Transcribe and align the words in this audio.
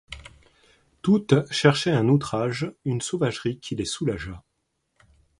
Toutes 1.03 1.47
cherchaient 1.53 1.91
un 1.91 2.09
outrage, 2.09 2.73
une 2.85 3.01
sauvagerie 3.01 3.59
qui 3.59 3.75
les 3.75 3.85
soulageât. 3.85 4.41